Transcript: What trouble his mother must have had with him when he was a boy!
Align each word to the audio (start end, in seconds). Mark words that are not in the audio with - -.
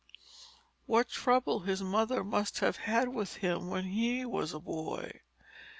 What 0.87 1.09
trouble 1.09 1.59
his 1.59 1.83
mother 1.83 2.23
must 2.23 2.57
have 2.57 2.75
had 2.77 3.09
with 3.09 3.35
him 3.35 3.69
when 3.69 3.83
he 3.83 4.25
was 4.25 4.51
a 4.51 4.59
boy! 4.59 5.19